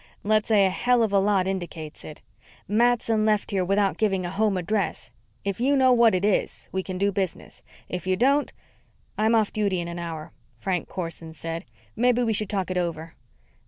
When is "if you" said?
5.45-5.75, 7.87-8.15